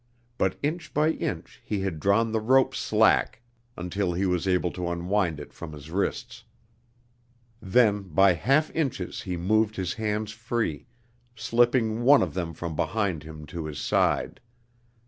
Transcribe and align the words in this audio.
But 0.39 0.57
inch 0.63 0.95
by 0.95 1.11
inch 1.11 1.61
he 1.63 1.81
had 1.81 1.99
drawn 1.99 2.31
the 2.31 2.39
rope 2.39 2.73
slack 2.73 3.39
until 3.77 4.13
he 4.13 4.25
was 4.25 4.47
able 4.47 4.71
to 4.71 4.89
unwind 4.89 5.39
it 5.39 5.53
from 5.53 5.73
his 5.73 5.91
wrists. 5.91 6.43
Then 7.61 8.07
by 8.09 8.33
half 8.33 8.71
inches 8.71 9.21
he 9.21 9.37
moved 9.37 9.75
his 9.75 9.93
hands 9.93 10.31
free, 10.31 10.87
slipping 11.35 12.01
one 12.01 12.23
of 12.23 12.33
them 12.33 12.55
from 12.55 12.75
behind 12.75 13.21
him 13.21 13.45
to 13.53 13.65
his 13.65 13.77
side. 13.77 14.41